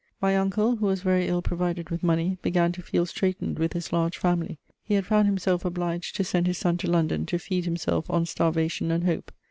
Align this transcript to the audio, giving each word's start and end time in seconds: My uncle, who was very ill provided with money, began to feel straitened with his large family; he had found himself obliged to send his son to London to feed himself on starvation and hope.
My 0.19 0.35
uncle, 0.35 0.77
who 0.77 0.87
was 0.87 1.03
very 1.03 1.27
ill 1.27 1.43
provided 1.43 1.91
with 1.91 2.01
money, 2.01 2.39
began 2.41 2.71
to 2.71 2.81
feel 2.81 3.05
straitened 3.05 3.59
with 3.59 3.73
his 3.73 3.93
large 3.93 4.17
family; 4.17 4.57
he 4.83 4.95
had 4.95 5.05
found 5.05 5.27
himself 5.27 5.63
obliged 5.63 6.15
to 6.15 6.23
send 6.23 6.47
his 6.47 6.57
son 6.57 6.77
to 6.77 6.89
London 6.89 7.23
to 7.27 7.37
feed 7.37 7.65
himself 7.65 8.09
on 8.09 8.25
starvation 8.25 8.89
and 8.89 9.03
hope. 9.03 9.31